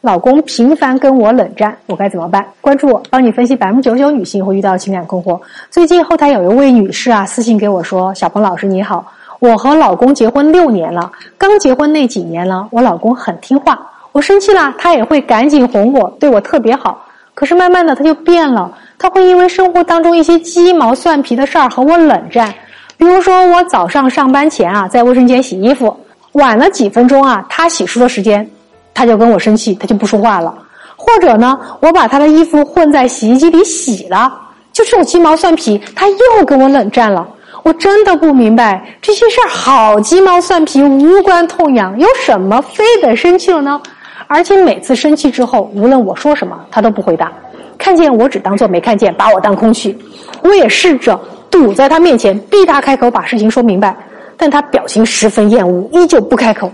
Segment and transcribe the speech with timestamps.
[0.00, 2.46] 老公频繁跟我冷战，我该怎么办？
[2.60, 5.40] 关注我，帮你分析百分之九十九女性会遇到情感困惑。
[5.70, 9.04] 最近后台有一位女士啊，私信给我说：“小鹏老师你好，
[9.40, 13.76] 我和老公结婚六年了，刚结婚那几年呢，我老公很听话，
[14.12, 17.04] 我生气了他也会赶紧哄我，对我特别好。
[17.34, 22.54] 可是慢慢的他就变了，他会因为生活当中一些鸡毛蒜皮的事儿和我冷战。
[22.96, 25.96] 比如说我早上上班前啊，在卫生间洗衣服。”
[26.32, 28.48] 晚了几分钟啊，他洗漱的时间，
[28.98, 30.52] 他就跟我生气，他就不说话了。
[30.96, 34.28] 或者呢，我把他的衣服混在洗衣机里洗了，
[34.72, 37.24] 就这种鸡毛蒜皮，他又跟我冷战了。
[37.62, 43.80] 我真的不明白这些事儿，好鸡毛蒜皮，无关痛痒，有什么非得生气了呢？
[44.26, 47.30] 而且每次生气之后，无论我说什么，他都不回答，
[47.78, 49.96] 看见我只当做没看见，把我当空气。
[50.42, 51.16] 我也试着
[51.48, 53.96] 堵在他面前，逼他开口把事情说明白。
[54.36, 56.68] 但他表情十分厌恶，依旧不开口。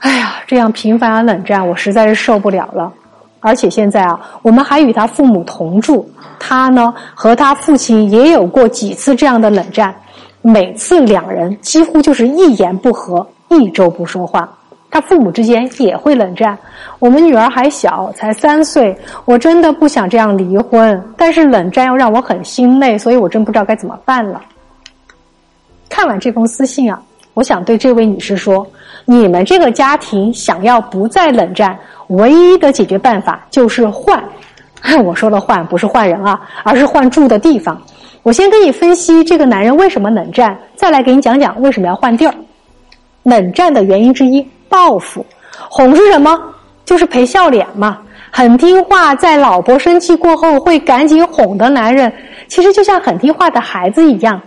[0.00, 2.92] 哎呀，这样频繁而冷战，我实在是受不了了。
[3.38, 9.94] 而且现在啊，我们还与他父母同住，他呢和他父亲也有过几次这样的冷战，
[10.42, 14.52] 每次两人几乎就是一言不合，一周不说话。
[14.90, 16.58] 他父母之间也会冷战。
[16.98, 24.42] 我们女儿还小，才三岁，我真的不想这样离婚，但是冷战又让我很心累，所以我真不知道该怎么办了。
[25.88, 27.00] 看完这封私信啊，
[27.40, 28.66] 我想对这位女士说：
[29.06, 31.74] 你们这个家庭想要不再冷战，
[32.08, 34.22] 唯一的解决办法就是换。
[35.02, 37.80] 我说的换不是换人啊，而是换住的地方。
[38.22, 42.34] 我先跟你分析这个男人为什么冷战，再来给你讲讲为什么要换地儿。
[43.22, 45.24] 冷战的原因之一，报复。
[45.70, 46.38] 哄是什么？
[46.84, 47.96] 就是赔笑脸嘛。
[48.30, 52.12] 很听话，在老婆生气过后会赶紧哄的男人，
[52.48, 54.38] 其实就像很听话的孩子一样。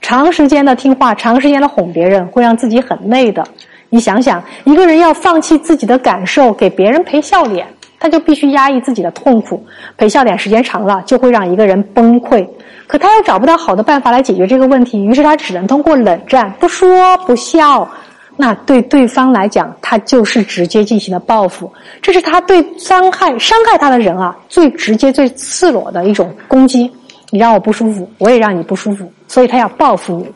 [0.00, 3.44] 长时间的听话，长时间的哄别人，会让自己很累的。
[3.88, 7.66] 你想想，一个人要放弃自己的感受，给别人赔笑脸，
[7.98, 9.64] 他就必须压抑自己的痛苦。
[9.96, 12.46] 赔笑脸时间长了，就会让一个人崩溃。
[12.86, 17.88] 可他又找不到好的办法来解决这个问题，于是他只能通过冷战，不说不笑。
[18.36, 21.70] 那对对方来讲，他就是直接进行了报复。
[22.00, 26.90] 这是他对伤害伤害他的人啊，最直接、最赤裸的一种攻击。
[27.30, 30.28] 你让我不舒服，我也让你不舒服，所以他要报复你。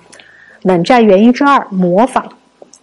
[0.62, 2.24] 冷战原因之二，模仿。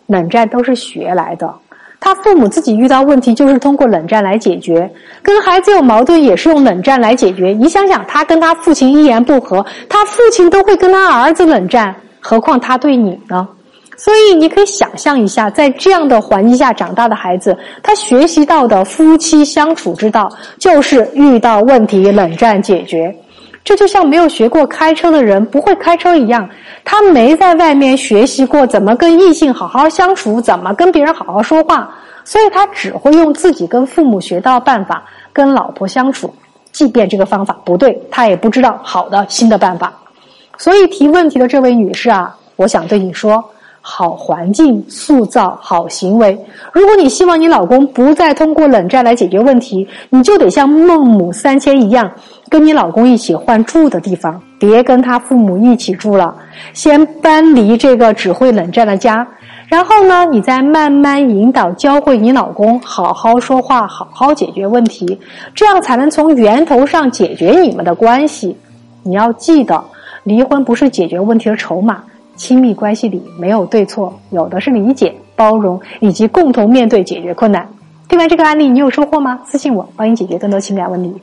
[0.07, 1.49] 冷战都是学来的，
[1.97, 4.91] 他父母自己遇到问题就是通过冷战来解决，
[5.23, 7.55] 跟孩子有矛盾也是用冷战来解决。
[7.57, 13.47] 你想想，他跟他父亲一言不合，他父亲都会跟他儿子冷战，何况他对你呢？
[13.95, 20.29] 所以你可以想象一下，在这样的环境下长大的孩子，他学习到的夫妻相处之道，
[20.59, 23.15] 就是遇到问题冷战解决。
[23.63, 26.49] 这就像没有学过开车的人不会开车一样，
[26.83, 31.89] 他没在外面学习过怎么跟异性好好相处，怎么跟别人好好说话，
[32.23, 36.33] 所以他只会用自己跟父母学到办法跟老婆相处，
[36.71, 39.93] 即便这个方法不对，他也不知道好的新的办法。
[40.57, 43.43] 所以提问题的这位女士啊，我想对你说。
[43.81, 46.39] 好环境塑造好行为。
[46.71, 52.09] 如果你希望你老公不再通过冷战来解决问题，你就得像孟母三迁一样，
[52.47, 56.35] 跟你老公一起换住的地方，别跟他父母一起住了，
[56.73, 59.27] 先搬离这个只会冷战的家。
[59.67, 65.17] 然后呢，你再慢慢引导、教会你老公好好说话，好好解决问题，
[65.55, 68.57] 这样才能从源头上解决你们的关系。
[69.03, 69.81] 你要记得，
[70.23, 72.03] 离婚不是解决问题的筹码。
[72.35, 77.67] 亲密关系里没有对错，有的是理解、包容以及共同面对、解决困难。
[78.07, 79.41] 听完这个案例，你有收获吗？
[79.45, 81.13] 私信我，帮你解决更多情感问题。